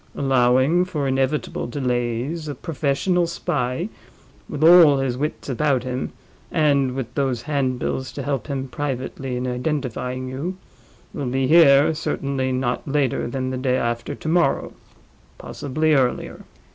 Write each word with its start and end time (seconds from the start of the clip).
Allowing 0.15 0.83
for 0.85 1.07
inevitable 1.07 1.67
delays, 1.67 2.47
a 2.47 2.55
professional 2.55 3.27
spy, 3.27 3.87
with 4.49 4.63
all 4.63 4.97
his 4.97 5.15
wits 5.15 5.47
about 5.47 5.83
him, 5.83 6.11
and 6.51 6.95
with 6.95 7.13
those 7.13 7.43
handbills 7.43 8.11
to 8.13 8.23
help 8.23 8.47
him 8.47 8.67
privately 8.67 9.35
in 9.37 9.45
identifying 9.45 10.27
you, 10.27 10.57
will 11.13 11.27
be 11.27 11.45
here 11.45 11.93
certainly 11.93 12.51
not 12.51 12.87
later 12.87 13.27
than 13.27 13.51
the 13.51 13.57
day 13.57 13.77
after 13.77 14.15
tomorrow—possibly 14.15 15.93
earlier. 15.93 16.45